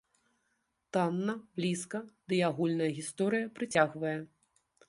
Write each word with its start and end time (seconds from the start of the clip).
Танна, 0.95 1.35
блізка, 1.59 2.01
дый 2.33 2.41
агульная 2.49 2.91
гісторыя 2.99 3.55
прыцягвае. 3.59 4.19